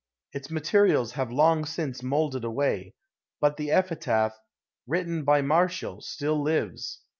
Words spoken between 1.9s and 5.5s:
molded away, but the epitaph, written by